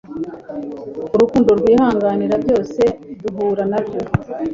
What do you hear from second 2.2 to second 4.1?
byose duhura nabyo